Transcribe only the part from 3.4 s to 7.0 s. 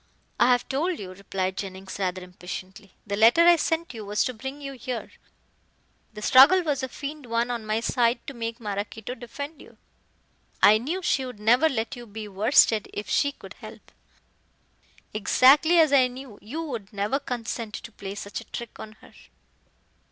I sent you was to bring you here. The struggle was a